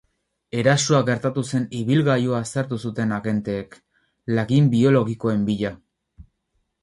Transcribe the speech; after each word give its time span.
Erasoa 0.59 1.01
gertatu 1.09 1.41
zen 1.57 1.65
ibilgailua 1.79 2.39
aztertu 2.45 2.79
zuten 2.89 3.13
agenteek, 3.17 3.77
lagin 4.39 4.71
biologikoen 4.77 5.45
bila. 5.51 5.73